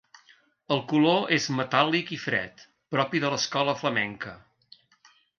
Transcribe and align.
El 0.75 0.79
color 0.91 1.19
és 1.35 1.43
metàl·lic 1.59 2.09
i 2.17 2.17
fred, 2.21 2.63
propi 2.95 3.21
de 3.25 3.31
l'escola 3.35 3.75
flamenca. 3.83 4.33